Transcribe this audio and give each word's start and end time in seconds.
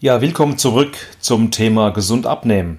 Ja, 0.00 0.20
willkommen 0.20 0.58
zurück 0.58 0.96
zum 1.18 1.50
Thema 1.50 1.90
gesund 1.90 2.24
abnehmen. 2.24 2.78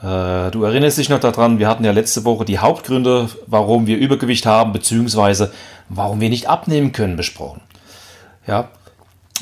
Äh, 0.00 0.50
du 0.50 0.64
erinnerst 0.64 0.96
dich 0.96 1.10
noch 1.10 1.20
daran, 1.20 1.58
wir 1.58 1.68
hatten 1.68 1.84
ja 1.84 1.92
letzte 1.92 2.24
Woche 2.24 2.46
die 2.46 2.58
Hauptgründe, 2.58 3.28
warum 3.46 3.86
wir 3.86 3.98
Übergewicht 3.98 4.46
haben, 4.46 4.72
beziehungsweise 4.72 5.52
warum 5.90 6.22
wir 6.22 6.30
nicht 6.30 6.48
abnehmen 6.48 6.92
können, 6.92 7.16
besprochen. 7.16 7.60
Ja, 8.46 8.70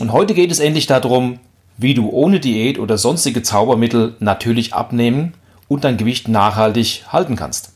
und 0.00 0.10
heute 0.10 0.34
geht 0.34 0.50
es 0.50 0.58
endlich 0.58 0.88
darum, 0.88 1.38
wie 1.76 1.94
du 1.94 2.10
ohne 2.10 2.40
Diät 2.40 2.80
oder 2.80 2.98
sonstige 2.98 3.44
Zaubermittel 3.44 4.16
natürlich 4.18 4.74
abnehmen 4.74 5.34
und 5.68 5.84
dein 5.84 5.96
Gewicht 5.96 6.26
nachhaltig 6.26 7.04
halten 7.06 7.36
kannst. 7.36 7.72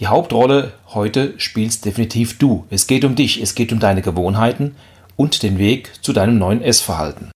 Die 0.00 0.08
Hauptrolle 0.08 0.72
heute 0.88 1.34
spielst 1.36 1.84
definitiv 1.84 2.36
du. 2.38 2.66
Es 2.68 2.88
geht 2.88 3.04
um 3.04 3.14
dich, 3.14 3.40
es 3.40 3.54
geht 3.54 3.72
um 3.72 3.78
deine 3.78 4.02
Gewohnheiten 4.02 4.74
und 5.14 5.44
den 5.44 5.58
Weg 5.58 5.92
zu 6.02 6.12
deinem 6.12 6.36
neuen 6.36 6.62
Essverhalten. 6.62 7.30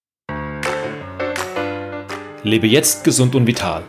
Lebe 2.44 2.66
jetzt 2.66 3.04
gesund 3.04 3.36
und 3.36 3.46
vital. 3.46 3.84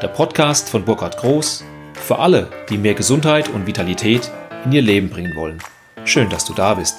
Der 0.00 0.08
Podcast 0.08 0.70
von 0.70 0.82
Burkhard 0.82 1.18
Groß 1.18 1.62
für 1.92 2.18
alle, 2.18 2.48
die 2.70 2.78
mehr 2.78 2.94
Gesundheit 2.94 3.50
und 3.50 3.66
Vitalität 3.66 4.30
in 4.64 4.72
ihr 4.72 4.80
Leben 4.80 5.10
bringen 5.10 5.36
wollen. 5.36 5.58
Schön, 6.06 6.30
dass 6.30 6.46
du 6.46 6.54
da 6.54 6.72
bist. 6.72 6.96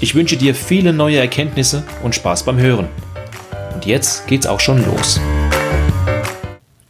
Ich 0.00 0.14
wünsche 0.14 0.38
dir 0.38 0.54
viele 0.54 0.94
neue 0.94 1.18
Erkenntnisse 1.18 1.84
und 2.02 2.14
Spaß 2.14 2.44
beim 2.44 2.56
Hören. 2.56 2.88
Und 3.74 3.84
jetzt 3.84 4.26
geht's 4.26 4.46
auch 4.46 4.60
schon 4.60 4.82
los. 4.86 5.20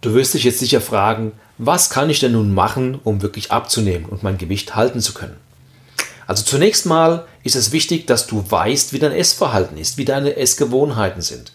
Du 0.00 0.14
wirst 0.14 0.34
dich 0.34 0.44
jetzt 0.44 0.60
sicher 0.60 0.80
fragen, 0.80 1.32
was 1.58 1.90
kann 1.90 2.10
ich 2.10 2.20
denn 2.20 2.30
nun 2.30 2.54
machen, 2.54 3.00
um 3.02 3.22
wirklich 3.22 3.50
abzunehmen 3.50 4.04
und 4.04 4.22
mein 4.22 4.38
Gewicht 4.38 4.76
halten 4.76 5.00
zu 5.00 5.14
können? 5.14 5.36
Also 6.28 6.44
zunächst 6.44 6.86
mal 6.86 7.24
ist 7.42 7.56
es 7.56 7.72
wichtig, 7.72 8.06
dass 8.06 8.28
du 8.28 8.48
weißt, 8.48 8.92
wie 8.92 9.00
dein 9.00 9.10
Essverhalten 9.10 9.78
ist, 9.78 9.98
wie 9.98 10.04
deine 10.04 10.36
Essgewohnheiten 10.36 11.22
sind. 11.22 11.53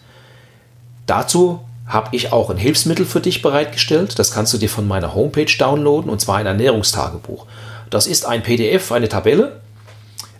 Dazu 1.10 1.58
habe 1.88 2.14
ich 2.14 2.32
auch 2.32 2.50
ein 2.50 2.56
Hilfsmittel 2.56 3.04
für 3.04 3.18
dich 3.18 3.42
bereitgestellt. 3.42 4.16
Das 4.20 4.30
kannst 4.30 4.54
du 4.54 4.58
dir 4.58 4.68
von 4.68 4.86
meiner 4.86 5.12
Homepage 5.12 5.50
downloaden 5.58 6.08
und 6.08 6.20
zwar 6.20 6.36
ein 6.36 6.46
Ernährungstagebuch. 6.46 7.46
Das 7.90 8.06
ist 8.06 8.24
ein 8.26 8.44
PDF, 8.44 8.92
eine 8.92 9.08
Tabelle, 9.08 9.60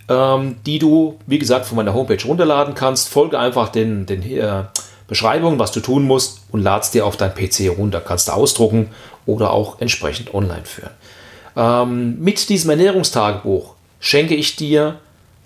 ähm, 0.09 0.59
die 0.65 0.79
du, 0.79 1.19
wie 1.27 1.41
gesagt, 1.41 1.67
von 1.67 1.75
meiner 1.75 1.93
Homepage 1.93 2.25
runterladen 2.25 2.75
kannst. 2.75 3.09
Folge 3.09 3.37
einfach 3.37 3.71
den, 3.71 4.07
den 4.07 4.23
äh, 4.23 4.63
Beschreibungen, 5.09 5.59
was 5.59 5.73
du 5.73 5.81
tun 5.81 6.05
musst 6.05 6.43
und 6.53 6.63
ladst 6.63 6.95
dir 6.95 7.05
auf 7.05 7.17
dein 7.17 7.35
PC 7.35 7.77
runter. 7.77 8.01
Kannst 8.01 8.29
du 8.29 8.33
ausdrucken 8.33 8.91
oder 9.27 9.51
auch 9.51 9.81
entsprechend 9.81 10.33
online 10.35 10.67
führen. 10.67 10.93
Ähm, 11.57 12.21
mit 12.21 12.49
diesem 12.49 12.71
Ernährungstagebuch 12.71 13.75
schenke 13.99 14.37
ich 14.37 14.55
dir 14.55 15.01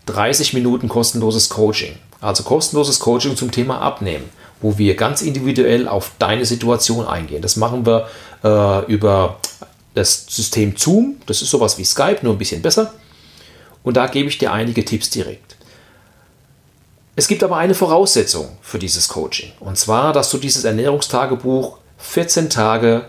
30 0.05 0.53
Minuten 0.53 0.91
kostenloses 0.91 1.49
Coaching. 1.49 1.97
Also 2.21 2.43
kostenloses 2.43 3.01
Coaching 3.01 3.39
zum 3.39 3.53
Thema 3.53 3.81
Abnehmen 3.81 4.29
wo 4.61 4.79
wir 4.79 4.97
ganz 4.97 5.23
individuell 5.23 5.89
auf 5.89 6.13
deine 6.19 6.45
Situation 6.45 7.07
eingehen. 7.07 7.43
Das 7.43 7.57
machen 7.57 7.87
wir 7.87 8.09
äh, 8.43 8.93
über 8.93 9.39
das 9.95 10.27
System 10.29 10.77
Zoom. 10.77 11.17
Das 11.27 11.43
ist 11.43 11.51
sowas 11.51 11.79
wie 11.79 11.85
Skype, 11.85 12.19
nur 12.23 12.35
ein 12.35 12.39
bisschen 12.39 12.63
besser. 12.63 12.93
Und 13.83 13.97
da 13.97 14.07
gebe 14.07 14.29
ich 14.29 14.39
dir 14.39 14.53
einige 14.53 14.85
Tipps 14.85 15.11
direkt. 15.11 15.57
Es 17.17 17.29
gibt 17.29 17.45
aber 17.45 17.59
eine 17.59 17.75
Voraussetzung 17.75 18.57
für 18.61 18.79
dieses 18.79 19.09
Coaching. 19.09 19.53
Und 19.61 19.79
zwar, 19.79 20.13
dass 20.13 20.31
du 20.31 20.39
dieses 20.39 20.65
Ernährungstagebuch 20.65 21.79
14 21.99 22.51
Tage 22.51 23.09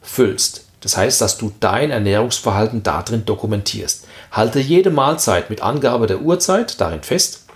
füllst. 0.00 0.66
Das 0.80 0.96
heißt, 0.96 1.20
dass 1.20 1.36
du 1.36 1.52
dein 1.58 1.90
Ernährungsverhalten 1.90 2.84
darin 2.84 3.24
dokumentierst. 3.24 4.06
Halte 4.30 4.60
jede 4.60 4.90
Mahlzeit 4.90 5.50
mit 5.50 5.60
Angabe 5.60 6.06
der 6.06 6.20
Uhrzeit 6.20 6.80
darin 6.80 7.02
fest. 7.02 7.46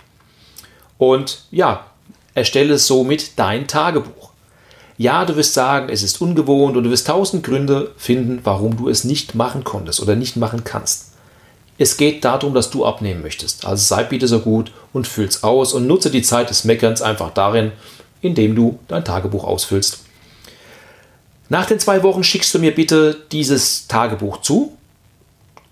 Und 0.97 1.45
ja, 1.51 1.85
Erstelle 2.33 2.77
somit 2.77 3.37
dein 3.37 3.67
Tagebuch. 3.67 4.31
Ja, 4.97 5.25
du 5.25 5.35
wirst 5.35 5.53
sagen, 5.53 5.89
es 5.89 6.03
ist 6.03 6.21
ungewohnt 6.21 6.77
und 6.77 6.83
du 6.83 6.91
wirst 6.91 7.07
tausend 7.07 7.43
Gründe 7.43 7.91
finden, 7.97 8.41
warum 8.43 8.77
du 8.77 8.87
es 8.87 9.03
nicht 9.03 9.35
machen 9.35 9.63
konntest 9.63 9.99
oder 9.99 10.15
nicht 10.15 10.37
machen 10.37 10.63
kannst. 10.63 11.11
Es 11.77 11.97
geht 11.97 12.23
darum, 12.23 12.53
dass 12.53 12.69
du 12.69 12.85
abnehmen 12.85 13.23
möchtest. 13.23 13.65
Also 13.65 13.83
sei 13.83 14.03
bitte 14.03 14.27
so 14.27 14.39
gut 14.39 14.71
und 14.93 15.07
füll's 15.07 15.43
aus 15.43 15.73
und 15.73 15.87
nutze 15.87 16.11
die 16.11 16.21
Zeit 16.21 16.49
des 16.49 16.63
Meckerns 16.63 17.01
einfach 17.01 17.33
darin, 17.33 17.71
indem 18.21 18.55
du 18.55 18.77
dein 18.87 19.03
Tagebuch 19.03 19.43
ausfüllst. 19.43 20.01
Nach 21.49 21.65
den 21.65 21.79
zwei 21.79 22.03
Wochen 22.03 22.23
schickst 22.23 22.53
du 22.53 22.59
mir 22.59 22.73
bitte 22.73 23.17
dieses 23.31 23.87
Tagebuch 23.87 24.41
zu. 24.41 24.77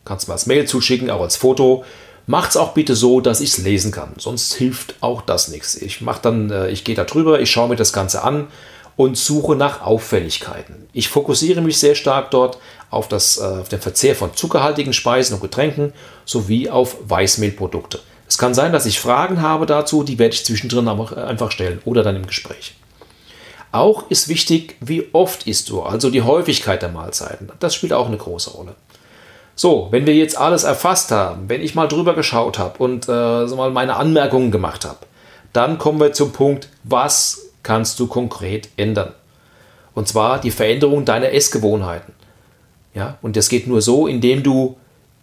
Kannst 0.03 0.27
du 0.27 0.31
mir 0.31 0.33
als 0.33 0.47
Mail 0.47 0.65
zuschicken, 0.65 1.11
auch 1.11 1.21
als 1.21 1.37
Foto. 1.37 1.85
Macht's 2.29 2.57
auch 2.57 2.73
bitte 2.73 2.95
so, 2.95 3.21
dass 3.21 3.41
ich 3.41 3.49
es 3.49 3.57
lesen 3.57 3.91
kann. 3.91 4.13
Sonst 4.19 4.53
hilft 4.53 4.93
auch 5.01 5.23
das 5.23 5.47
nichts. 5.47 5.73
Ich 5.73 5.99
mache 6.01 6.21
dann, 6.21 6.51
äh, 6.51 6.69
ich 6.69 6.83
gehe 6.83 6.93
da 6.93 7.03
drüber, 7.03 7.39
ich 7.39 7.49
schaue 7.49 7.69
mir 7.69 7.75
das 7.75 7.91
Ganze 7.91 8.23
an 8.23 8.49
und 8.95 9.17
suche 9.17 9.55
nach 9.55 9.81
Auffälligkeiten. 9.81 10.87
Ich 10.93 11.09
fokussiere 11.09 11.61
mich 11.61 11.79
sehr 11.79 11.95
stark 11.95 12.29
dort 12.29 12.59
auf, 12.91 13.07
das, 13.07 13.37
äh, 13.37 13.41
auf 13.41 13.69
den 13.69 13.81
Verzehr 13.81 14.15
von 14.15 14.35
zuckerhaltigen 14.35 14.93
Speisen 14.93 15.33
und 15.33 15.41
Getränken 15.41 15.91
sowie 16.23 16.69
auf 16.69 16.97
Weißmehlprodukte. 17.07 17.99
Es 18.27 18.37
kann 18.37 18.53
sein, 18.53 18.73
dass 18.73 18.85
ich 18.85 18.99
Fragen 18.99 19.41
habe 19.41 19.65
dazu, 19.65 20.03
die 20.03 20.19
werde 20.19 20.35
ich 20.35 20.45
zwischendrin 20.45 20.87
einfach 20.87 21.49
stellen 21.49 21.81
oder 21.83 22.03
dann 22.03 22.15
im 22.15 22.27
Gespräch. 22.27 22.75
Auch 23.71 24.07
ist 24.11 24.27
wichtig, 24.27 24.75
wie 24.81 25.07
oft 25.13 25.47
isst 25.47 25.69
du, 25.69 25.81
also 25.81 26.11
die 26.11 26.21
Häufigkeit 26.21 26.83
der 26.83 26.89
Mahlzeiten. 26.89 27.51
Das 27.59 27.73
spielt 27.73 27.93
auch 27.93 28.05
eine 28.05 28.17
große 28.17 28.51
Rolle. 28.51 28.75
So, 29.59 29.89
wenn 29.91 30.05
wir 30.05 30.15
jetzt 30.15 30.37
alles 30.37 30.63
erfasst 30.63 31.11
haben, 31.11 31.49
wenn 31.49 31.61
ich 31.61 31.75
mal 31.75 31.87
drüber 31.87 32.15
geschaut 32.15 32.57
habe 32.57 32.81
und 32.81 33.09
äh, 33.09 33.45
mal 33.57 33.71
meine 33.71 33.97
Anmerkungen 33.97 34.51
gemacht 34.51 34.85
habe, 34.85 34.99
dann 35.51 35.77
kommen 35.77 35.99
wir 35.99 36.13
zum 36.13 36.31
Punkt, 36.31 36.69
was 36.85 37.41
kannst 37.61 37.99
du 37.99 38.07
konkret 38.07 38.69
ändern? 38.77 39.11
Und 39.93 40.07
zwar 40.07 40.39
die 40.39 40.51
Veränderung 40.51 41.03
deiner 41.03 41.33
Essgewohnheiten. 41.33 42.13
Ja, 42.93 43.17
und 43.21 43.35
das 43.35 43.49
geht 43.49 43.67
nur 43.67 43.81
so, 43.81 44.07
indem 44.07 44.43
du 44.43 44.77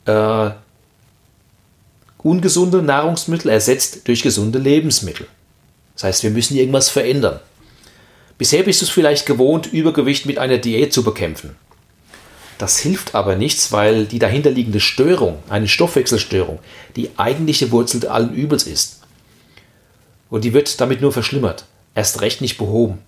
äh, 0.04 0.50
ungesunde 2.18 2.82
Nahrungsmittel 2.82 3.50
ersetzt 3.50 4.06
durch 4.06 4.20
gesunde 4.20 4.58
Lebensmittel. 4.58 5.28
Das 5.94 6.04
heißt, 6.04 6.22
wir 6.24 6.30
müssen 6.30 6.58
irgendwas 6.58 6.90
verändern. 6.90 7.40
Bisher 8.36 8.64
bist 8.64 8.82
du 8.82 8.84
es 8.84 8.90
vielleicht 8.90 9.24
gewohnt, 9.24 9.72
Übergewicht 9.72 10.26
mit 10.26 10.36
einer 10.36 10.58
Diät 10.58 10.92
zu 10.92 11.02
bekämpfen. 11.04 11.56
Das 12.58 12.78
hilft 12.78 13.14
aber 13.14 13.36
nichts, 13.36 13.72
weil 13.72 14.06
die 14.06 14.18
dahinterliegende 14.18 14.80
Störung, 14.80 15.38
eine 15.48 15.68
Stoffwechselstörung, 15.68 16.58
die 16.96 17.10
eigentliche 17.18 17.70
Wurzel 17.70 18.06
allen 18.08 18.32
Übels 18.32 18.66
ist. 18.66 19.00
Und 20.30 20.44
die 20.44 20.54
wird 20.54 20.80
damit 20.80 21.00
nur 21.00 21.12
verschlimmert, 21.12 21.66
erst 21.94 22.20
recht 22.22 22.40
nicht 22.40 22.58
behoben. 22.58 22.98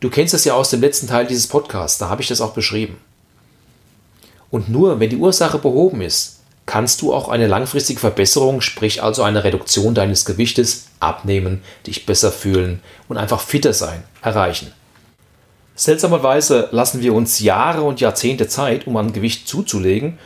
Du 0.00 0.10
kennst 0.10 0.34
es 0.34 0.44
ja 0.44 0.54
aus 0.54 0.70
dem 0.70 0.80
letzten 0.80 1.06
Teil 1.06 1.26
dieses 1.26 1.46
Podcasts, 1.46 1.98
da 1.98 2.08
habe 2.08 2.22
ich 2.22 2.28
das 2.28 2.40
auch 2.40 2.52
beschrieben. 2.52 2.96
Und 4.50 4.68
nur 4.68 5.00
wenn 5.00 5.10
die 5.10 5.16
Ursache 5.16 5.58
behoben 5.58 6.00
ist, 6.00 6.40
kannst 6.66 7.00
du 7.00 7.14
auch 7.14 7.28
eine 7.28 7.46
langfristige 7.46 8.00
Verbesserung, 8.00 8.60
sprich 8.60 9.02
also 9.02 9.22
eine 9.22 9.44
Reduktion 9.44 9.94
deines 9.94 10.24
Gewichtes, 10.24 10.86
abnehmen, 11.00 11.62
dich 11.86 12.04
besser 12.04 12.30
fühlen 12.30 12.80
und 13.08 13.16
einfach 13.16 13.40
fitter 13.40 13.72
sein, 13.72 14.02
erreichen. 14.22 14.72
Seltsamerweise 15.78 16.68
lassen 16.72 17.02
wir 17.02 17.14
uns 17.14 17.38
Jahre 17.38 17.82
und 17.82 18.00
Jahrzehnte 18.00 18.48
Zeit, 18.48 18.88
um 18.88 18.96
an 18.96 19.12
Gewicht 19.12 19.46
zuzulegen 19.46 20.18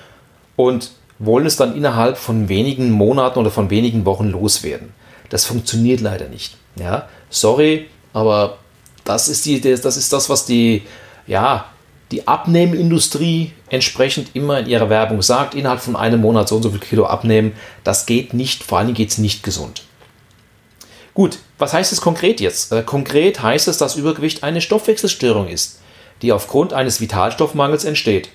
und 0.57 0.93
wollen 1.19 1.45
es 1.45 1.57
dann 1.57 1.77
innerhalb 1.77 2.17
von 2.17 2.49
wenigen 2.49 2.91
Monaten 2.91 3.39
oder 3.39 3.51
von 3.51 3.69
wenigen 3.69 4.07
Wochen 4.07 4.29
loswerden. 4.29 4.95
Das 5.29 5.45
funktioniert 5.45 6.01
leider 6.01 6.31
nicht. 6.31 6.57
Ja, 6.77 7.07
sorry, 7.29 7.89
aber 8.15 8.57
das 9.05 9.29
ist, 9.29 9.45
die, 9.45 9.61
das, 9.61 9.99
ist 9.99 10.11
das, 10.15 10.31
was 10.31 10.47
die, 10.47 10.85
ja, 11.27 11.67
die 12.13 12.27
Abnehmindustrie 12.27 13.53
entsprechend 13.69 14.35
immer 14.35 14.61
in 14.61 14.69
ihrer 14.69 14.89
Werbung 14.89 15.21
sagt, 15.21 15.55
innerhalb 15.55 15.81
von 15.83 15.97
einem 15.97 16.23
Monat 16.23 16.49
so 16.49 16.57
und 16.57 16.63
so 16.63 16.71
viel 16.71 16.81
Kilo 16.81 17.05
abnehmen. 17.05 17.53
Das 17.85 18.07
geht 18.07 18.33
nicht, 18.33 18.63
vor 18.63 18.79
allem 18.79 18.95
geht 18.95 19.11
es 19.11 19.19
nicht 19.19 19.43
gesund. 19.43 19.83
Gut, 21.15 21.39
was 21.59 21.75
heißt 21.75 21.93
es 21.93 22.01
konkret 22.01 22.41
jetzt? 22.41 22.73
Äh, 22.73 22.83
konkret 22.83 23.43
heißt 23.43 23.69
es, 23.69 23.79
dass 23.79 23.97
Übergewicht 23.97 24.43
eine 24.43 24.61
Stoffwechselstörung 24.61 25.49
ist, 25.49 25.81
die 26.23 26.33
aufgrund 26.33 26.73
eines 26.73 27.01
Vitalstoffmangels 27.01 27.85
entsteht. 27.85 28.31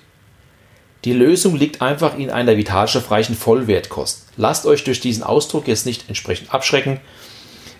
Die 1.04 1.12
Lösung 1.12 1.56
liegt 1.56 1.80
einfach 1.80 2.16
in 2.18 2.30
einer 2.30 2.56
vitalstoffreichen 2.56 3.36
Vollwertkost. 3.36 4.26
Lasst 4.36 4.66
euch 4.66 4.84
durch 4.84 5.00
diesen 5.00 5.22
Ausdruck 5.22 5.68
jetzt 5.68 5.86
nicht 5.86 6.08
entsprechend 6.08 6.52
abschrecken. 6.52 7.00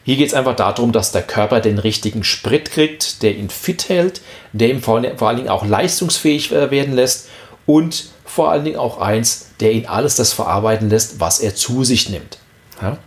Hier 0.05 0.17
geht 0.17 0.29
es 0.29 0.35
einfach 0.35 0.57
darum, 0.57 0.93
dass 0.93 1.13
der 1.13 1.23
Körper 1.23 1.61
den 1.61 1.79
richtigen 1.79 2.25
Sprit 2.25 2.71
kriegt, 2.71 3.23
der 3.23 3.37
ihn 3.37 3.51
fit 3.51 3.89
hält, 3.89 4.23
der 4.53 4.71
ihn 4.71 4.81
vor, 4.81 5.03
vor 5.17 5.29
allen 5.29 5.37
Dingen 5.37 5.49
auch 5.49 5.67
leistungsfähig 5.67 6.53
äh, 6.53 6.71
werden 6.71 6.95
lässt 6.95 7.29
und 7.67 8.07
vor 8.25 8.51
allen 8.51 8.65
Dingen 8.65 8.79
auch 8.79 8.99
eins, 8.99 9.49
der 9.61 9.73
ihn 9.73 9.87
alles 9.87 10.17
das 10.17 10.33
verarbeiten 10.33 10.89
lässt, 10.89 11.21
was 11.21 11.41
er 11.41 11.55
zu 11.55 11.85
sich 11.85 12.09
nimmt. 12.09 12.39
Ja? 12.81 12.99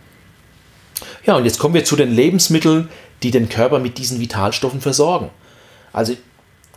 Ja, 1.24 1.36
und 1.36 1.44
jetzt 1.44 1.58
kommen 1.58 1.74
wir 1.74 1.84
zu 1.84 1.96
den 1.96 2.12
Lebensmitteln, 2.12 2.88
die 3.22 3.30
den 3.30 3.48
Körper 3.48 3.78
mit 3.78 3.98
diesen 3.98 4.20
Vitalstoffen 4.20 4.80
versorgen. 4.80 5.30
Also 5.92 6.16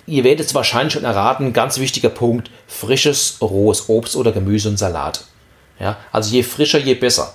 ihr 0.05 0.23
werdet 0.23 0.45
es 0.45 0.55
wahrscheinlich 0.55 0.93
schon 0.93 1.03
erraten, 1.03 1.53
ganz 1.53 1.79
wichtiger 1.79 2.09
Punkt, 2.09 2.51
frisches, 2.67 3.37
rohes 3.41 3.89
Obst 3.89 4.15
oder 4.15 4.31
Gemüse 4.31 4.69
und 4.69 4.77
Salat. 4.77 5.25
Ja, 5.79 5.97
also 6.11 6.33
je 6.33 6.43
frischer, 6.43 6.79
je 6.79 6.93
besser. 6.93 7.33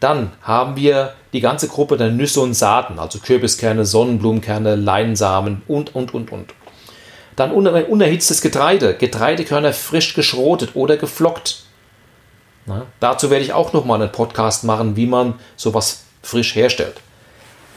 Dann 0.00 0.32
haben 0.42 0.76
wir 0.76 1.14
die 1.32 1.40
ganze 1.40 1.68
Gruppe 1.68 1.96
der 1.96 2.10
Nüsse 2.10 2.40
und 2.40 2.54
Saaten, 2.54 2.98
also 2.98 3.20
Kürbiskerne, 3.20 3.84
Sonnenblumenkerne, 3.84 4.76
Leinsamen 4.76 5.62
und, 5.66 5.94
und, 5.94 6.12
und, 6.12 6.30
und. 6.30 6.52
Dann 7.36 7.52
unerhitztes 7.52 8.40
Getreide, 8.42 8.94
Getreidekörner 8.94 9.72
frisch 9.72 10.14
geschrotet 10.14 10.70
oder 10.74 10.96
geflockt. 10.96 11.62
Na, 12.66 12.86
dazu 13.00 13.30
werde 13.30 13.44
ich 13.44 13.52
auch 13.52 13.72
nochmal 13.72 14.00
einen 14.00 14.12
Podcast 14.12 14.64
machen, 14.64 14.96
wie 14.96 15.06
man 15.06 15.34
sowas 15.56 16.03
frisch 16.24 16.54
herstellt. 16.54 17.00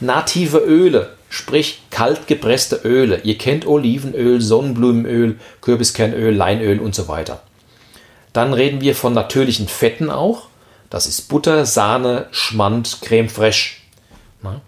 Native 0.00 0.58
Öle, 0.58 1.14
sprich 1.28 1.82
kalt 1.90 2.26
gepresste 2.26 2.80
Öle. 2.84 3.20
Ihr 3.24 3.36
kennt 3.36 3.66
Olivenöl, 3.66 4.40
Sonnenblumenöl, 4.40 5.38
Kürbiskernöl, 5.60 6.34
Leinöl 6.34 6.78
und 6.78 6.94
so 6.94 7.08
weiter. 7.08 7.42
Dann 8.32 8.52
reden 8.52 8.80
wir 8.80 8.94
von 8.94 9.14
natürlichen 9.14 9.68
Fetten 9.68 10.10
auch. 10.10 10.48
Das 10.90 11.06
ist 11.06 11.28
Butter, 11.28 11.66
Sahne, 11.66 12.26
Schmand, 12.30 12.98
Creme 13.02 13.28
fraiche. 13.28 13.76
Na? 14.42 14.60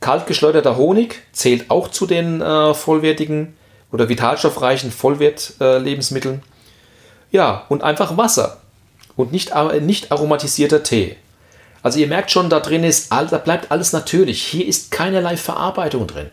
Kalt 0.00 0.26
geschleuderter 0.26 0.76
Honig 0.76 1.22
zählt 1.32 1.70
auch 1.70 1.88
zu 1.88 2.06
den 2.06 2.40
äh, 2.40 2.74
vollwertigen 2.74 3.56
oder 3.90 4.08
vitalstoffreichen 4.08 4.90
Vollwert-Lebensmitteln. 4.90 6.36
Äh, 6.36 7.36
ja, 7.36 7.64
und 7.68 7.82
einfach 7.82 8.16
Wasser 8.16 8.58
und 9.16 9.32
nicht, 9.32 9.52
nicht 9.80 10.12
aromatisierter 10.12 10.82
Tee. 10.82 11.16
Also 11.82 11.98
ihr 11.98 12.08
merkt 12.08 12.30
schon, 12.30 12.50
da 12.50 12.60
drin 12.60 12.84
ist, 12.84 13.12
da 13.12 13.24
bleibt 13.38 13.70
alles 13.70 13.92
natürlich. 13.92 14.42
Hier 14.42 14.66
ist 14.66 14.90
keinerlei 14.90 15.36
Verarbeitung 15.36 16.06
drin. 16.06 16.26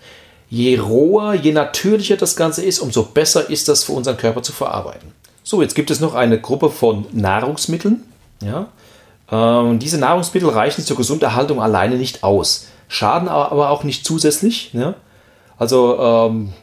Je 0.49 0.77
roher, 0.77 1.33
je 1.33 1.51
natürlicher 1.51 2.17
das 2.17 2.35
Ganze 2.35 2.63
ist, 2.63 2.79
umso 2.79 3.03
besser 3.03 3.49
ist 3.49 3.67
das 3.67 3.83
für 3.83 3.93
unseren 3.93 4.17
Körper 4.17 4.43
zu 4.43 4.53
verarbeiten. 4.53 5.11
So, 5.43 5.61
jetzt 5.61 5.75
gibt 5.75 5.91
es 5.91 5.99
noch 5.99 6.13
eine 6.13 6.39
Gruppe 6.39 6.69
von 6.69 7.05
Nahrungsmitteln. 7.11 8.03
Ja? 8.41 8.67
Ähm, 9.31 9.79
diese 9.79 9.97
Nahrungsmittel 9.97 10.49
reichen 10.49 10.83
zur 10.83 10.97
Gesunderhaltung 10.97 11.61
alleine 11.61 11.95
nicht 11.95 12.23
aus, 12.23 12.67
schaden 12.87 13.27
aber 13.27 13.69
auch 13.69 13.83
nicht 13.83 14.05
zusätzlich. 14.05 14.71
Ja? 14.73 14.95
Also 15.57 15.99
ähm, 15.99 16.53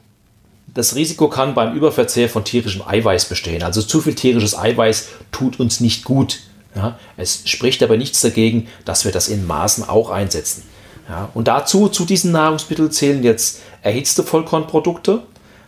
das 0.75 0.95
Risiko 0.95 1.29
kann 1.29 1.55
beim 1.55 1.75
Überverzehr 1.75 2.29
von 2.29 2.45
tierischem 2.45 2.83
Eiweiß 2.87 3.27
bestehen. 3.27 3.63
Also 3.63 3.83
zu 3.83 4.01
viel 4.01 4.15
tierisches 4.15 4.57
Eiweiß 4.59 5.09
tut 5.31 5.61
uns 5.61 5.81
nicht 5.81 6.05
gut. 6.05 6.41
Ja, 6.75 6.99
es 7.17 7.43
spricht 7.45 7.83
aber 7.83 7.97
nichts 7.97 8.21
dagegen, 8.21 8.69
dass 8.85 9.05
wir 9.05 9.13
das 9.13 9.29
in 9.29 9.47
Maßen 9.47 9.89
auch 9.89 10.11
einsetzen. 10.11 10.63
Ja, 11.09 11.29
und 11.35 11.49
dazu, 11.49 11.89
zu 11.89 12.05
diesen 12.05 12.33
Nahrungsmitteln 12.33 12.91
zählen 12.91 13.23
jetzt 13.23 13.61
erhitzte 13.83 14.23
Vollkornprodukte. 14.23 15.23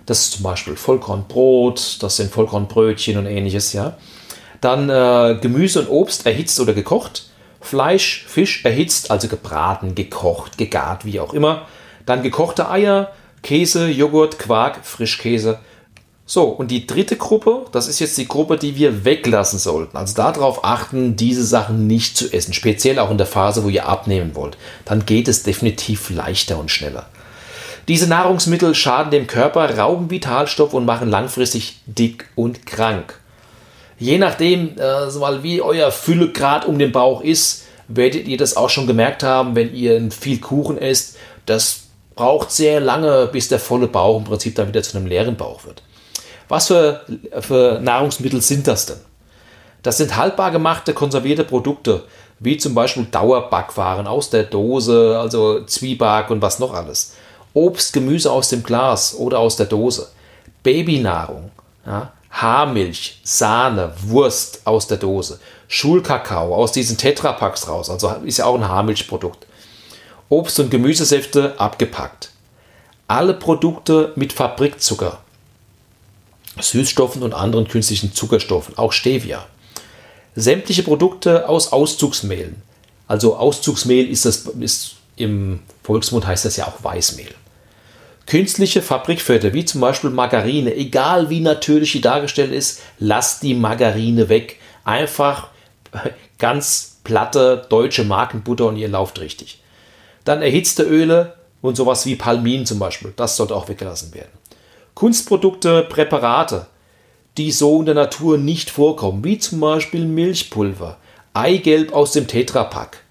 Das 0.06 0.20
ist 0.20 0.32
zum 0.34 0.42
Beispiel 0.42 0.76
Vollkornbrot, 0.76 2.02
das 2.02 2.16
sind 2.16 2.30
Vollkornbrötchen 2.32 3.18
und 3.18 3.26
ähnliches. 3.26 3.72
Ja. 3.72 3.96
Dann 4.60 4.88
äh, 4.88 5.38
Gemüse 5.40 5.80
und 5.80 5.88
Obst 5.88 6.26
erhitzt 6.26 6.60
oder 6.60 6.72
gekocht. 6.72 7.28
Fleisch, 7.60 8.24
Fisch 8.28 8.64
erhitzt, 8.64 9.10
also 9.10 9.28
gebraten, 9.28 9.94
gekocht, 9.94 10.58
gegart, 10.58 11.04
wie 11.06 11.20
auch 11.20 11.32
immer. 11.32 11.66
Dann 12.04 12.22
gekochte 12.22 12.70
Eier, 12.70 13.12
Käse, 13.42 13.88
Joghurt, 13.88 14.38
Quark, 14.38 14.84
Frischkäse. 14.84 15.58
So, 16.26 16.44
und 16.44 16.70
die 16.70 16.86
dritte 16.86 17.16
Gruppe, 17.16 17.66
das 17.72 17.86
ist 17.86 17.98
jetzt 17.98 18.16
die 18.16 18.26
Gruppe, 18.26 18.56
die 18.56 18.76
wir 18.76 19.04
weglassen 19.04 19.58
sollten. 19.58 19.96
Also 19.96 20.14
darauf 20.14 20.64
achten, 20.64 21.16
diese 21.16 21.44
Sachen 21.44 21.86
nicht 21.86 22.16
zu 22.16 22.32
essen, 22.32 22.54
speziell 22.54 22.98
auch 22.98 23.10
in 23.10 23.18
der 23.18 23.26
Phase, 23.26 23.62
wo 23.62 23.68
ihr 23.68 23.86
abnehmen 23.86 24.34
wollt. 24.34 24.56
Dann 24.86 25.04
geht 25.04 25.28
es 25.28 25.42
definitiv 25.42 26.08
leichter 26.08 26.58
und 26.58 26.70
schneller. 26.70 27.06
Diese 27.88 28.06
Nahrungsmittel 28.06 28.74
schaden 28.74 29.10
dem 29.10 29.26
Körper, 29.26 29.76
rauben 29.76 30.10
Vitalstoff 30.10 30.72
und 30.72 30.86
machen 30.86 31.10
langfristig 31.10 31.80
dick 31.84 32.30
und 32.34 32.64
krank. 32.64 33.20
Je 33.98 34.16
nachdem, 34.16 34.78
äh, 34.78 35.42
wie 35.42 35.60
euer 35.60 35.92
Füllegrad 35.92 36.64
um 36.64 36.78
den 36.78 36.92
Bauch 36.92 37.20
ist, 37.20 37.64
werdet 37.86 38.26
ihr 38.26 38.38
das 38.38 38.56
auch 38.56 38.70
schon 38.70 38.86
gemerkt 38.86 39.22
haben, 39.22 39.54
wenn 39.54 39.74
ihr 39.74 40.10
viel 40.10 40.40
Kuchen 40.40 40.78
esst. 40.78 41.16
Das 41.44 41.80
braucht 42.14 42.50
sehr 42.50 42.80
lange, 42.80 43.28
bis 43.30 43.48
der 43.48 43.58
volle 43.58 43.88
Bauch 43.88 44.18
im 44.18 44.24
Prinzip 44.24 44.54
dann 44.54 44.68
wieder 44.68 44.82
zu 44.82 44.96
einem 44.96 45.06
leeren 45.06 45.36
Bauch 45.36 45.66
wird. 45.66 45.82
Was 46.48 46.68
für, 46.68 47.00
für 47.40 47.80
Nahrungsmittel 47.80 48.40
sind 48.40 48.66
das 48.66 48.86
denn? 48.86 49.00
Das 49.82 49.98
sind 49.98 50.16
haltbar 50.16 50.50
gemachte, 50.50 50.94
konservierte 50.94 51.44
Produkte, 51.44 52.04
wie 52.40 52.56
zum 52.56 52.74
Beispiel 52.74 53.06
Dauerbackwaren 53.10 54.06
aus 54.06 54.30
der 54.30 54.44
Dose, 54.44 55.18
also 55.20 55.64
Zwieback 55.64 56.30
und 56.30 56.42
was 56.42 56.58
noch 56.58 56.74
alles. 56.74 57.14
Obst, 57.52 57.92
Gemüse 57.92 58.30
aus 58.30 58.48
dem 58.48 58.62
Glas 58.62 59.14
oder 59.14 59.38
aus 59.38 59.56
der 59.56 59.66
Dose. 59.66 60.08
Babynahrung, 60.62 61.50
ja, 61.86 62.12
Haarmilch, 62.30 63.20
Sahne, 63.22 63.92
Wurst 64.02 64.62
aus 64.64 64.86
der 64.86 64.96
Dose. 64.96 65.38
Schulkakao 65.68 66.54
aus 66.54 66.72
diesen 66.72 66.96
Tetrapacks 66.96 67.68
raus, 67.68 67.90
also 67.90 68.08
ist 68.24 68.38
ja 68.38 68.46
auch 68.46 68.56
ein 68.56 68.68
Haarmilchprodukt. 68.68 69.46
Obst- 70.30 70.58
und 70.58 70.70
Gemüsesäfte 70.70 71.54
abgepackt. 71.58 72.30
Alle 73.06 73.34
Produkte 73.34 74.12
mit 74.16 74.32
Fabrikzucker, 74.32 75.18
Süßstoffen 76.60 77.22
und 77.22 77.34
anderen 77.34 77.68
künstlichen 77.68 78.14
Zuckerstoffen, 78.14 78.78
auch 78.78 78.92
Stevia. 78.92 79.46
Sämtliche 80.36 80.82
Produkte 80.82 81.48
aus 81.48 81.72
Auszugsmehlen. 81.72 82.62
Also 83.06 83.36
Auszugsmehl 83.36 84.08
ist 84.08 84.24
das 84.24 84.46
ist 84.58 84.96
im 85.16 85.60
Volksmund 85.82 86.26
heißt 86.26 86.44
das 86.44 86.56
ja 86.56 86.66
auch 86.66 86.82
Weißmehl. 86.82 87.32
Künstliche 88.26 88.80
Fabrikfette, 88.82 89.52
wie 89.52 89.64
zum 89.64 89.80
Beispiel 89.80 90.10
Margarine, 90.10 90.74
egal 90.74 91.28
wie 91.28 91.40
natürlich 91.40 91.92
die 91.92 92.00
dargestellt 92.00 92.52
ist, 92.52 92.80
lasst 92.98 93.42
die 93.42 93.54
Margarine 93.54 94.28
weg. 94.28 94.58
Einfach 94.84 95.48
ganz 96.38 96.96
platte 97.04 97.66
deutsche 97.68 98.04
Markenbutter 98.04 98.66
und 98.66 98.76
ihr 98.76 98.88
lauft 98.88 99.20
richtig. 99.20 99.60
Dann 100.24 100.40
erhitzte 100.40 100.84
Öle 100.84 101.34
und 101.60 101.76
sowas 101.76 102.06
wie 102.06 102.16
Palmin 102.16 102.64
zum 102.64 102.78
Beispiel. 102.78 103.12
Das 103.14 103.36
sollte 103.36 103.54
auch 103.54 103.68
weggelassen 103.68 104.14
werden. 104.14 104.32
Kunstprodukte, 104.94 105.82
Präparate, 105.82 106.66
die 107.36 107.50
so 107.50 107.80
in 107.80 107.86
der 107.86 107.94
Natur 107.94 108.38
nicht 108.38 108.70
vorkommen, 108.70 109.24
wie 109.24 109.38
zum 109.38 109.60
Beispiel 109.60 110.04
Milchpulver, 110.04 110.98
Eigelb 111.32 111.92
aus 111.92 112.12
dem 112.12 112.28
Tetrapack. 112.28 113.02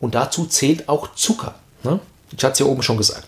Und 0.00 0.14
dazu 0.14 0.46
zählt 0.46 0.88
auch 0.88 1.14
Zucker. 1.14 1.54
Ne? 1.84 2.00
Ich 2.36 2.42
hatte 2.42 2.54
es 2.54 2.58
ja 2.58 2.66
oben 2.66 2.82
schon 2.82 2.96
gesagt. 2.96 3.26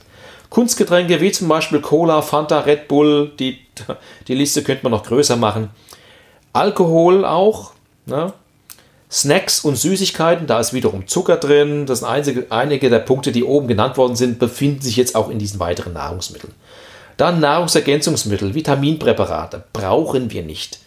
Kunstgetränke 0.51 1.21
wie 1.21 1.33
zum 1.33 1.49
Beispiel 1.49 1.81
Cola, 1.81 2.23
Fanta, 2.23 2.61
Red 2.61 2.89
Bull, 2.89 3.33
die, 3.39 3.61
die 4.29 4.35
Liste 4.35 4.63
könnte 4.63 4.83
man 4.83 4.93
noch 4.93 5.05
größer 5.05 5.37
machen. 5.37 5.71
Alkohol 6.53 7.25
auch. 7.25 7.73
Ne? 8.07 8.33
Snacks 9.11 9.61
und 9.61 9.77
Süßigkeiten, 9.77 10.47
da 10.47 10.59
ist 10.59 10.73
wiederum 10.73 11.07
Zucker 11.07 11.37
drin. 11.37 11.87
Das 11.87 12.01
sind 12.01 12.09
einzige, 12.09 12.47
einige 12.51 12.91
der 12.91 12.99
Punkte, 12.99 13.31
die 13.31 13.45
oben 13.45 13.69
genannt 13.69 13.97
worden 13.97 14.17
sind, 14.17 14.39
befinden 14.39 14.81
sich 14.81 14.97
jetzt 14.97 15.15
auch 15.15 15.29
in 15.29 15.39
diesen 15.39 15.61
weiteren 15.61 15.93
Nahrungsmitteln. 15.93 16.55
Dann 17.17 17.41
Nahrungsergänzungsmittel, 17.41 18.55
Vitaminpräparate, 18.55 19.65
brauchen 19.73 20.31
wir 20.31 20.43
nicht. 20.43 20.79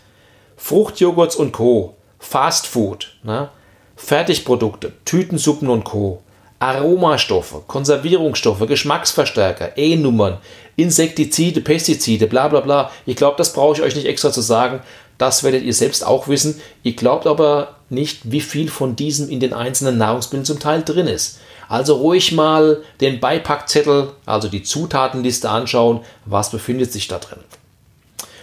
Fruchtjoghurts 0.58 1.36
und 1.36 1.51
Co., 1.51 1.96
Fastfood, 2.20 3.15
ne? 3.24 3.50
Fertigprodukte, 3.96 4.94
Tütensuppen 5.05 5.70
und 5.70 5.84
Co., 5.84 6.22
Aromastoffe, 6.60 7.63
Konservierungsstoffe, 7.67 8.65
Geschmacksverstärker, 8.65 9.77
E-Nummern, 9.77 10.38
Insektizide, 10.77 11.62
Pestizide, 11.62 12.27
bla 12.27 12.48
bla 12.48 12.62
bla. 12.62 12.91
Ich 13.05 13.15
glaube, 13.15 13.38
das 13.38 13.53
brauche 13.53 13.75
ich 13.75 13.82
euch 13.82 13.96
nicht 13.96 14.08
extra 14.08 14.32
zu 14.32 14.41
sagen. 14.41 14.82
Das 15.17 15.44
werdet 15.44 15.63
ihr 15.63 15.74
selbst 15.74 16.05
auch 16.05 16.27
wissen. 16.27 16.62
Ihr 16.84 16.96
glaubt 16.96 17.27
aber 17.27 17.75
nicht, 17.89 18.32
wie 18.32 18.41
viel 18.41 18.70
von 18.70 18.96
diesem 18.96 19.29
in 19.29 19.39
den 19.39 19.53
einzelnen 19.53 19.98
Nahrungsmitteln 19.98 20.46
zum 20.46 20.60
Teil 20.60 20.84
drin 20.84 21.08
ist. 21.08 21.39
Also 21.67 21.95
ruhig 21.95 22.31
mal 22.31 22.84
den 23.01 23.19
Beipackzettel, 23.19 24.12
also 24.25 24.48
die 24.48 24.63
Zutatenliste 24.63 25.50
anschauen, 25.50 26.01
was 26.25 26.51
befindet 26.51 26.91
sich 26.91 27.07
da 27.07 27.19
drin. 27.19 27.39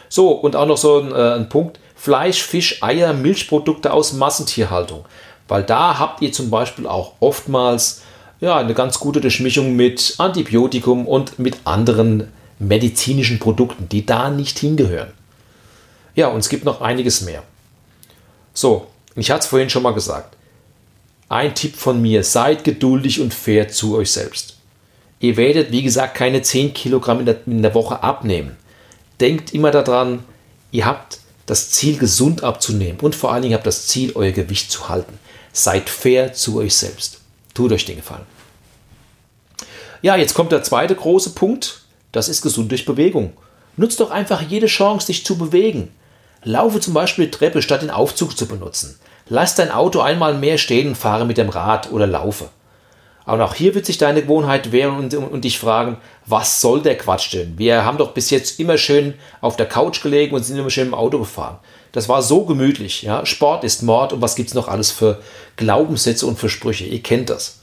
So, 0.09 0.31
und 0.33 0.57
auch 0.57 0.67
noch 0.67 0.77
so 0.77 0.99
ein, 0.99 1.13
äh, 1.13 1.35
ein 1.35 1.49
Punkt, 1.49 1.79
Fleisch, 1.95 2.43
Fisch, 2.43 2.83
Eier, 2.83 3.13
Milchprodukte 3.13 3.93
aus 3.93 4.13
Massentierhaltung. 4.13 5.05
Weil 5.49 5.63
da 5.63 5.99
habt 5.99 6.21
ihr 6.21 6.33
zum 6.33 6.51
Beispiel 6.51 6.87
auch 6.87 7.13
oftmals 7.21 8.03
ja, 8.41 8.57
eine 8.57 8.75
ganz 8.75 8.99
gute 8.99 9.21
Durchmischung 9.21 9.77
mit 9.77 10.17
Antibiotikum 10.19 11.07
und 11.07 11.39
mit 11.39 11.59
anderen 11.65 12.29
medizinischen 12.59 13.39
Produkten, 13.39 13.89
die 13.89 14.05
da 14.05 14.31
nicht 14.31 14.59
hingehören. 14.59 15.13
Ja, 16.15 16.29
und 16.29 16.41
es 16.41 16.49
gibt 16.49 16.65
noch 16.65 16.81
einiges 16.81 17.23
mehr. 17.23 17.43
So, 18.53 18.89
ich 19.15 19.31
hatte 19.31 19.41
es 19.41 19.47
vorhin 19.47 19.71
schon 19.71 19.83
mal 19.83 19.95
gesagt. 19.95 20.37
Ein 21.33 21.55
Tipp 21.55 21.77
von 21.77 22.03
mir, 22.03 22.25
seid 22.25 22.63
geduldig 22.63 23.19
und 23.19 23.33
fair 23.33 23.67
zu 23.67 23.97
euch 23.97 24.11
selbst. 24.11 24.59
Ihr 25.19 25.39
werdet, 25.39 25.73
wie 25.73 25.83
gesagt, 25.83 26.15
keine 26.15 26.43
10 26.43 26.75
Kilogramm 26.75 27.21
in 27.21 27.25
der, 27.25 27.39
in 27.47 27.63
der 27.63 27.75
Woche 27.75 28.03
abnehmen. 28.03 28.59
Denkt 29.19 29.55
immer 29.55 29.71
daran, 29.71 30.25
ihr 30.73 30.85
habt 30.85 31.21
das 31.47 31.71
Ziel, 31.71 31.97
gesund 31.97 32.45
abzunehmen 32.45 33.01
und 33.01 33.15
vor 33.15 33.33
allen 33.33 33.41
Dingen 33.41 33.55
habt 33.55 33.67
das 33.67 33.87
Ziel, 33.87 34.13
euer 34.15 34.33
Gewicht 34.33 34.71
zu 34.71 34.91
halten. 34.91 35.19
Seid 35.55 35.89
fair 35.89 36.35
zu 36.35 36.59
euch 36.59 36.77
selbst. 36.77 37.23
Tut 37.55 37.73
euch 37.73 37.87
den 37.87 37.97
Gefallen. 37.97 38.27
Ja, 40.03 40.17
jetzt 40.17 40.35
kommt 40.35 40.53
der 40.53 40.63
zweite 40.63 40.95
große 40.95 41.31
Punkt. 41.31 41.81
Das 42.13 42.29
ist 42.29 42.43
gesund 42.43 42.71
durch 42.71 42.85
Bewegung. 42.85 43.33
Nutzt 43.79 44.01
doch 44.01 44.11
einfach 44.11 44.43
jede 44.43 44.67
Chance, 44.67 45.07
dich 45.07 45.25
zu 45.25 45.39
bewegen. 45.39 45.93
Laufe 46.45 46.79
zum 46.81 46.93
Beispiel 46.93 47.25
die 47.25 47.31
Treppe, 47.31 47.63
statt 47.63 47.81
den 47.81 47.91
Aufzug 47.91 48.37
zu 48.37 48.45
benutzen. 48.45 48.99
Lass 49.33 49.55
dein 49.55 49.71
Auto 49.71 50.01
einmal 50.01 50.35
mehr 50.35 50.59
stehen 50.59 50.89
und 50.89 50.95
fahre 50.95 51.25
mit 51.25 51.39
dem 51.39 51.49
Rad 51.49 51.91
oder 51.91 52.07
laufe. 52.07 52.51
Aber 53.25 53.43
auch 53.47 53.55
hier 53.55 53.75
wird 53.75 53.87
sich 53.87 53.97
deine 53.97 54.21
Gewohnheit 54.21 54.73
wehren 54.73 54.99
und, 54.99 55.15
und, 55.15 55.45
dich 55.45 55.59
fragen, 55.59 55.97
was 56.27 56.61
soll 56.61 56.83
der 56.83 56.99
Quatsch 56.99 57.33
denn? 57.33 57.57
Wir 57.57 57.83
haben 57.83 57.97
doch 57.97 58.13
bis 58.13 58.29
jetzt 58.29 58.61
immer 58.61 58.77
schön 58.77 59.15
auf 59.41 59.57
der 59.57 59.65
Couch 59.65 60.03
gelegen 60.03 60.35
und 60.35 60.43
sind 60.43 60.59
immer 60.59 60.69
schön 60.69 60.89
im 60.89 60.95
Auto 60.95 61.19
gefahren. 61.19 61.61
Das 61.93 62.11
war 62.11 62.21
so 62.21 62.45
gemütlich. 62.45 63.05
Ja? 63.05 63.25
Sport 63.25 63.65
ist 63.65 63.83
Mord 63.83 64.13
und 64.13 64.21
was 64.21 64.35
gibt 64.35 64.51
es 64.51 64.55
noch 64.55 64.69
alles 64.69 64.91
für 64.91 65.23
Glaubenssätze 65.57 66.27
und 66.27 66.39
für 66.39 66.51
Sprüche? 66.51 66.85
Ihr 66.85 67.03
kennt 67.03 67.31
das. 67.31 67.61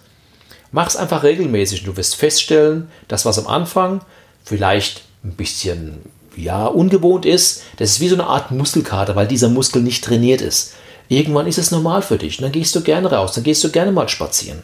Mach 0.71 0.87
es 0.87 0.95
einfach 0.95 1.21
regelmäßig. 1.21 1.83
Du 1.83 1.95
wirst 1.95 2.15
feststellen, 2.15 2.89
dass 3.07 3.27
was 3.27 3.37
am 3.37 3.45
Anfang 3.45 4.01
vielleicht 4.43 5.03
ein 5.23 5.33
bisschen 5.33 6.01
ja, 6.35 6.65
ungewohnt 6.65 7.27
ist, 7.27 7.61
das 7.77 7.91
ist 7.91 7.99
wie 7.99 8.07
so 8.07 8.15
eine 8.15 8.25
Art 8.25 8.49
Muskelkater, 8.49 9.15
weil 9.15 9.27
dieser 9.27 9.49
Muskel 9.49 9.83
nicht 9.83 10.03
trainiert 10.03 10.41
ist. 10.41 10.73
Irgendwann 11.09 11.47
ist 11.47 11.57
es 11.57 11.71
normal 11.71 12.03
für 12.03 12.17
dich 12.17 12.37
und 12.37 12.43
dann 12.43 12.51
gehst 12.51 12.75
du 12.75 12.81
gerne 12.81 13.11
raus, 13.11 13.33
dann 13.33 13.43
gehst 13.43 13.63
du 13.63 13.71
gerne 13.71 13.91
mal 13.91 14.07
spazieren. 14.07 14.63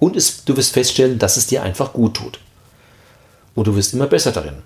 Und 0.00 0.16
es, 0.16 0.44
du 0.44 0.56
wirst 0.56 0.74
feststellen, 0.74 1.18
dass 1.18 1.36
es 1.36 1.46
dir 1.46 1.62
einfach 1.62 1.92
gut 1.92 2.14
tut. 2.14 2.40
Und 3.54 3.68
du 3.68 3.76
wirst 3.76 3.94
immer 3.94 4.08
besser 4.08 4.32
darin. 4.32 4.56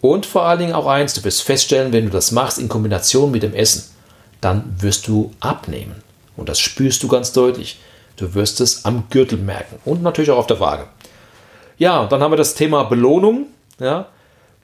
Und 0.00 0.26
vor 0.26 0.42
allen 0.42 0.58
Dingen 0.58 0.74
auch 0.74 0.86
eins, 0.86 1.14
du 1.14 1.22
wirst 1.22 1.42
feststellen, 1.42 1.92
wenn 1.92 2.06
du 2.06 2.10
das 2.10 2.32
machst 2.32 2.58
in 2.58 2.68
Kombination 2.68 3.30
mit 3.30 3.44
dem 3.44 3.54
Essen, 3.54 3.84
dann 4.40 4.74
wirst 4.80 5.06
du 5.06 5.30
abnehmen. 5.38 6.02
Und 6.36 6.48
das 6.48 6.58
spürst 6.58 7.02
du 7.04 7.08
ganz 7.08 7.32
deutlich. 7.32 7.78
Du 8.16 8.34
wirst 8.34 8.60
es 8.60 8.84
am 8.84 9.04
Gürtel 9.08 9.38
merken 9.38 9.78
und 9.84 10.02
natürlich 10.02 10.32
auch 10.32 10.38
auf 10.38 10.46
der 10.48 10.60
Waage. 10.60 10.86
Ja, 11.78 12.06
dann 12.06 12.20
haben 12.20 12.32
wir 12.32 12.36
das 12.36 12.54
Thema 12.54 12.82
Belohnung. 12.84 13.46
Ja, 13.78 14.08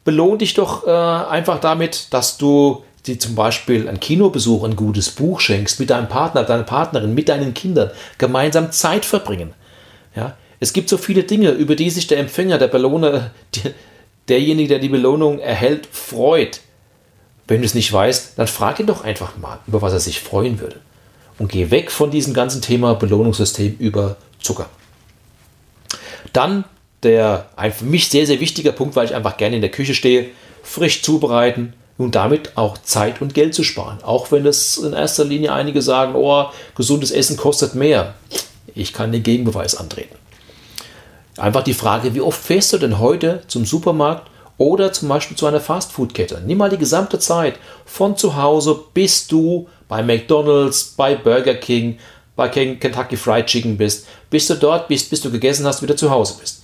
belohn 0.04 0.38
dich 0.38 0.54
doch 0.54 0.87
äh, 0.87 0.90
einfach 0.90 1.61
damit, 1.61 2.12
dass 2.12 2.37
du 2.37 2.83
dir 3.07 3.19
zum 3.19 3.35
Beispiel 3.35 3.88
ein 3.88 4.00
Kinobesuch, 4.00 4.64
ein 4.64 4.76
gutes 4.76 5.11
Buch 5.11 5.40
schenkst, 5.40 5.81
mit 5.81 5.90
deinem 5.90 6.09
Partner, 6.09 6.45
deiner 6.45 6.64
Partnerin, 6.64 7.14
mit 7.14 7.28
deinen 7.28 7.55
Kindern, 7.55 7.90
gemeinsam 8.19 8.73
Zeit 8.73 9.05
verbringen. 9.05 9.55
Ja, 10.14 10.37
es 10.61 10.73
gibt 10.73 10.88
so 10.88 10.99
viele 10.99 11.23
Dinge, 11.23 11.50
über 11.50 11.76
die 11.76 11.90
sich 11.90 12.07
der 12.07 12.19
Empfänger, 12.19 12.59
der 12.59 12.69
Belohner, 12.69 13.31
die, 13.55 13.62
derjenige, 14.28 14.69
der 14.69 14.78
die 14.78 14.88
Belohnung 14.88 15.38
erhält, 15.38 15.87
freut. 15.90 16.61
Wenn 17.47 17.61
du 17.61 17.67
es 17.67 17.75
nicht 17.75 17.93
weißt, 17.93 18.38
dann 18.38 18.47
frag 18.47 18.78
ihn 18.81 18.87
doch 18.87 19.05
einfach 19.05 19.37
mal, 19.38 19.61
über 19.67 19.81
was 19.81 19.93
er 19.93 20.00
sich 20.00 20.21
freuen 20.21 20.61
würde. 20.61 20.76
Und 21.38 21.50
geh 21.50 21.71
weg 21.71 21.90
von 21.90 22.11
diesem 22.11 22.35
ganzen 22.35 22.61
Thema 22.61 22.95
Belohnungssystem 22.95 23.76
über 23.78 24.17
Zucker. 24.40 24.69
Dann 26.33 26.64
der 27.02 27.49
ein 27.57 27.73
für 27.73 27.85
mich 27.85 28.09
sehr, 28.09 28.26
sehr 28.26 28.40
wichtiger 28.40 28.73
Punkt, 28.73 28.97
weil 28.97 29.07
ich 29.07 29.14
einfach 29.14 29.37
gerne 29.37 29.57
in 29.57 29.62
der 29.62 29.71
Küche 29.71 29.95
stehe, 29.95 30.31
frisch 30.62 31.02
zubereiten 31.02 31.75
und 31.99 32.14
damit 32.14 32.57
auch 32.57 32.78
Zeit 32.78 33.21
und 33.21 33.35
Geld 33.35 33.55
zu 33.55 33.64
sparen. 33.64 33.99
Auch 34.02 34.31
wenn 34.31 34.47
es 34.47 34.78
in 34.78 34.93
erster 34.93 35.25
Linie 35.25 35.52
einige 35.52 35.83
sagen, 35.83 36.14
oh, 36.14 36.47
gesundes 36.76 37.11
Essen 37.11 37.37
kostet 37.37 37.75
mehr. 37.75 38.14
Ich 38.75 38.93
kann 38.93 39.12
den 39.12 39.25
Gegenbeweis 39.25 39.75
antreten. 39.75 40.17
Einfach 41.37 41.62
die 41.62 41.75
Frage, 41.75 42.14
wie 42.14 42.21
oft 42.21 42.40
fährst 42.40 42.73
du 42.73 42.78
denn 42.78 42.99
heute 42.99 43.43
zum 43.49 43.64
Supermarkt 43.64 44.31
oder 44.57 44.93
zum 44.93 45.09
Beispiel 45.09 45.37
zu 45.37 45.47
einer 45.47 45.61
Fastfood-Kette? 45.61 46.43
Nimm 46.47 46.59
mal 46.59 46.71
die 46.71 46.78
gesamte 46.78 47.19
Zeit 47.19 47.59
von 47.85 48.17
zu 48.17 48.37
Hause 48.37 48.81
bis 48.95 49.26
du 49.26 49.69
bei 49.88 50.02
McDonald's, 50.02 50.95
bei 50.97 51.17
Burger 51.17 51.55
King, 51.55 51.99
bei 52.37 52.49
Kentucky 52.49 53.17
Fried 53.17 53.47
Chicken 53.47 53.76
bist, 53.76 54.07
bis 54.31 54.47
du 54.47 54.55
dort 54.55 54.87
bist, 54.87 55.11
bis 55.11 55.21
du 55.21 55.31
gegessen 55.31 55.67
hast, 55.67 55.83
wieder 55.83 55.97
zu 55.97 56.11
Hause 56.11 56.37
bist. 56.40 56.62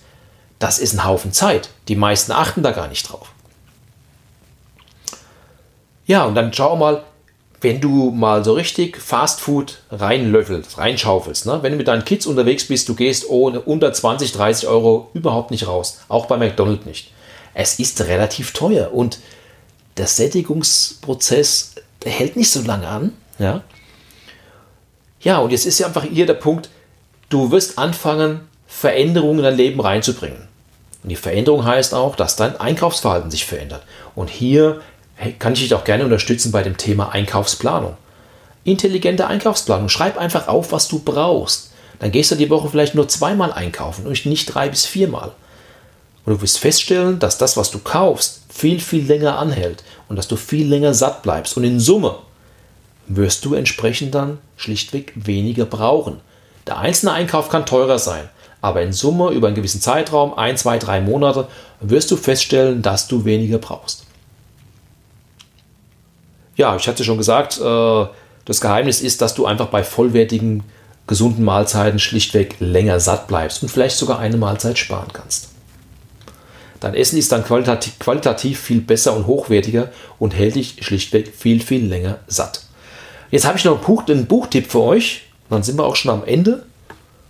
Das 0.61 0.79
ist 0.79 0.95
ein 0.95 1.05
Haufen 1.05 1.33
Zeit. 1.33 1.71
Die 1.88 1.97
meisten 1.97 2.31
achten 2.31 2.62
da 2.62 2.71
gar 2.71 2.87
nicht 2.87 3.11
drauf. 3.11 3.34
Ja, 6.07 6.25
und 6.25 6.35
dann 6.35 6.53
schau 6.53 6.77
mal, 6.77 7.03
wenn 7.61 7.81
du 7.81 8.11
mal 8.11 8.45
so 8.45 8.53
richtig 8.53 8.99
Fastfood 8.99 9.79
reinlöffelst, 9.91 10.77
reinschaufelst, 10.77 11.47
ne? 11.47 11.61
wenn 11.63 11.73
du 11.73 11.79
mit 11.79 11.89
deinen 11.89 12.05
Kids 12.05 12.27
unterwegs 12.27 12.69
bist, 12.69 12.89
du 12.89 12.95
gehst 12.95 13.29
ohne 13.29 13.61
unter 13.61 13.93
20, 13.93 14.33
30 14.33 14.69
Euro 14.69 15.11
überhaupt 15.15 15.51
nicht 15.51 15.67
raus. 15.67 16.01
Auch 16.09 16.27
bei 16.27 16.37
McDonald's 16.37 16.85
nicht. 16.85 17.11
Es 17.55 17.79
ist 17.79 18.03
relativ 18.03 18.53
teuer 18.53 18.93
und 18.93 19.19
der 19.97 20.07
Sättigungsprozess 20.07 21.77
hält 22.05 22.37
nicht 22.37 22.51
so 22.51 22.61
lange 22.63 22.87
an. 22.87 23.13
Ja, 23.39 23.63
ja 25.21 25.39
und 25.39 25.51
jetzt 25.51 25.65
ist 25.65 25.79
ja 25.79 25.87
einfach 25.87 26.05
hier 26.05 26.27
der 26.27 26.35
Punkt, 26.35 26.69
du 27.31 27.51
wirst 27.51 27.79
anfangen, 27.79 28.41
Veränderungen 28.67 29.39
in 29.39 29.45
dein 29.45 29.57
Leben 29.57 29.81
reinzubringen. 29.81 30.49
Und 31.03 31.11
die 31.11 31.17
Veränderung 31.17 31.65
heißt 31.65 31.95
auch, 31.95 32.17
dass 32.17 32.37
dein 32.37 32.59
Einkaufsverhalten 32.59 33.31
sich 33.31 33.45
verändert. 33.45 33.83
Und 34.15 34.31
hier 34.31 34.81
kann 35.38 35.52
ich 35.52 35.61
dich 35.61 35.75
auch 35.75 35.85
gerne 35.85 36.04
unterstützen 36.04 36.52
bei 36.52 36.62
dem 36.62 36.76
Thema 36.76 37.11
Einkaufsplanung. 37.11 37.97
Intelligente 38.64 39.26
Einkaufsplanung. 39.26 39.88
Schreib 39.88 40.16
einfach 40.16 40.49
auf, 40.49 40.73
was 40.73 40.88
du 40.88 40.99
brauchst. 40.99 41.71
Dann 42.00 42.11
gehst 42.11 42.30
du 42.30 42.35
die 42.35 42.50
Woche 42.50 42.68
vielleicht 42.68 42.94
nur 42.94 43.09
zweimal 43.09 43.52
einkaufen 43.52 44.06
und 44.06 44.26
nicht 44.26 44.47
drei 44.47 44.68
bis 44.68 44.87
viermal. 44.87 45.33
Und 46.25 46.35
du 46.35 46.42
wirst 46.42 46.59
feststellen, 46.59 47.18
dass 47.18 47.38
das, 47.38 47.56
was 47.56 47.71
du 47.71 47.78
kaufst, 47.78 48.42
viel, 48.49 48.80
viel 48.80 49.04
länger 49.04 49.38
anhält 49.38 49.85
und 50.09 50.16
dass 50.16 50.28
du 50.28 50.37
viel 50.37 50.66
länger 50.66 50.94
satt 50.94 51.23
bleibst. 51.23 51.56
Und 51.56 51.64
in 51.64 51.80
Summe 51.80 52.16
wirst 53.06 53.44
du 53.44 53.54
entsprechend 53.54 54.14
dann 54.14 54.38
schlichtweg 54.56 55.12
weniger 55.14 55.66
brauchen. 55.66 56.21
Der 56.66 56.78
einzelne 56.78 57.12
Einkauf 57.12 57.50
kann 57.50 57.66
teurer 57.66 57.99
sein, 57.99 58.30
aber 58.62 58.80
in 58.80 58.94
Summe 58.94 59.30
über 59.30 59.49
einen 59.49 59.56
gewissen 59.56 59.83
Zeitraum, 59.83 60.33
ein, 60.35 60.56
zwei, 60.56 60.78
drei 60.78 61.02
Monate, 61.02 61.47
wirst 61.80 62.11
du 62.11 62.16
feststellen, 62.16 62.80
dass 62.80 63.06
du 63.06 63.26
weniger 63.26 63.59
brauchst. 63.59 64.06
Ja, 66.57 66.77
ich 66.77 66.87
hatte 66.87 67.05
schon 67.05 67.19
gesagt, 67.19 67.61
äh, 67.61 68.07
das 68.45 68.61
Geheimnis 68.61 69.01
ist, 69.01 69.21
dass 69.21 69.35
du 69.35 69.47
einfach 69.47 69.69
bei 69.69 69.83
vollwertigen, 69.83 70.63
gesunden 71.07 71.45
Mahlzeiten 71.45 71.99
schlichtweg 71.99 72.57
länger 72.61 73.01
satt 73.01 73.27
bleibst 73.27 73.63
und 73.63 73.69
vielleicht 73.69 73.97
sogar 73.97 74.19
eine 74.19 74.37
Mahlzeit 74.37 74.79
sparen 74.79 75.13
kannst. 75.13 75.49
Dein 76.81 76.95
Essen 76.95 77.19
ist 77.19 77.33
dann 77.33 77.45
qualitativ, 77.45 77.99
qualitativ 77.99 78.61
viel 78.61 78.81
besser 78.81 79.17
und 79.17 79.27
hochwertiger 79.27 79.91
und 80.19 80.35
hält 80.35 80.55
dich 80.55 80.77
schlichtweg 80.81 81.35
viel, 81.35 81.61
viel 81.61 81.87
länger 81.87 82.19
satt. 82.27 82.65
Jetzt 83.31 83.47
habe 83.47 83.59
ich 83.59 83.65
noch 83.65 83.77
einen, 83.77 83.85
Buch, 83.85 84.07
einen 84.07 84.27
Buchtipp 84.27 84.71
für 84.71 84.83
euch. 84.83 85.23
Dann 85.51 85.63
sind 85.63 85.79
wir 85.79 85.85
auch 85.85 85.97
schon 85.97 86.11
am 86.11 86.25
Ende 86.25 86.65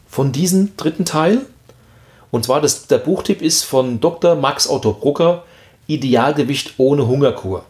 von 0.09 0.33
diesem 0.33 0.77
dritten 0.77 1.05
Teil. 1.05 1.43
Und 2.31 2.45
zwar 2.45 2.61
das, 2.61 2.89
der 2.89 2.99
Buchtipp 2.99 3.43
ist 3.43 3.63
von 3.63 4.01
Dr. 4.01 4.35
Max 4.35 4.69
Otto 4.69 4.93
Brucker, 4.93 5.45
Idealgewicht 5.87 6.75
ohne 6.79 7.07
Hungerkur. 7.07 7.65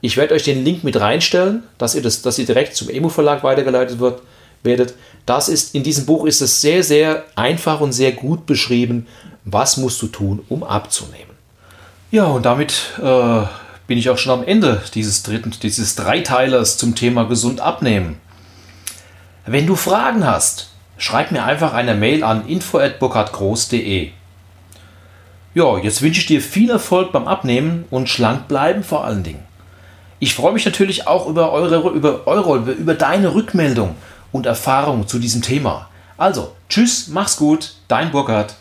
Ich 0.00 0.16
werde 0.16 0.34
euch 0.34 0.44
den 0.44 0.64
Link 0.64 0.84
mit 0.84 1.00
reinstellen, 1.00 1.64
dass 1.76 1.94
ihr, 1.94 2.02
das, 2.02 2.22
dass 2.22 2.38
ihr 2.38 2.46
direkt 2.46 2.76
zum 2.76 2.88
Emo-Verlag 2.88 3.42
weitergeleitet 3.42 3.98
wird, 3.98 4.22
werdet. 4.62 4.94
Das 5.26 5.48
ist, 5.48 5.74
in 5.74 5.82
diesem 5.82 6.06
Buch 6.06 6.24
ist 6.24 6.40
es 6.40 6.60
sehr, 6.60 6.82
sehr 6.82 7.24
einfach 7.36 7.80
und 7.80 7.92
sehr 7.92 8.12
gut 8.12 8.46
beschrieben, 8.46 9.06
was 9.44 9.76
musst 9.76 10.00
du 10.02 10.06
tun, 10.06 10.44
um 10.48 10.62
abzunehmen. 10.62 11.36
Ja, 12.10 12.24
und 12.24 12.46
damit 12.46 12.92
äh, 13.02 13.42
bin 13.86 13.98
ich 13.98 14.08
auch 14.10 14.18
schon 14.18 14.32
am 14.32 14.46
Ende 14.46 14.82
dieses 14.94 15.22
dritten, 15.22 15.52
dieses 15.62 15.96
Dreiteilers 15.96 16.78
zum 16.78 16.94
Thema 16.94 17.24
gesund 17.24 17.60
abnehmen. 17.60 18.20
Wenn 19.46 19.66
du 19.66 19.76
Fragen 19.76 20.26
hast, 20.26 20.70
schreib 20.96 21.32
mir 21.32 21.44
einfach 21.44 21.72
eine 21.72 21.94
Mail 21.94 22.22
an 22.22 22.46
info@burkhardgroß.de. 22.46 24.10
Ja, 25.54 25.78
jetzt 25.78 26.02
wünsche 26.02 26.20
ich 26.20 26.26
dir 26.26 26.42
viel 26.42 26.70
Erfolg 26.70 27.12
beim 27.12 27.26
Abnehmen 27.26 27.84
und 27.90 28.08
schlank 28.08 28.46
bleiben 28.46 28.84
vor 28.84 29.04
allen 29.04 29.22
Dingen. 29.22 29.47
Ich 30.20 30.34
freue 30.34 30.52
mich 30.52 30.64
natürlich 30.64 31.06
auch 31.06 31.26
über 31.26 31.52
eure, 31.52 31.90
über 31.90 32.26
eure, 32.26 32.72
über 32.72 32.94
deine 32.94 33.34
Rückmeldung 33.34 33.94
und 34.32 34.46
Erfahrung 34.46 35.06
zu 35.06 35.18
diesem 35.18 35.42
Thema. 35.42 35.88
Also, 36.16 36.52
tschüss, 36.68 37.08
mach's 37.08 37.36
gut, 37.36 37.74
dein 37.86 38.10
Burkhard. 38.10 38.56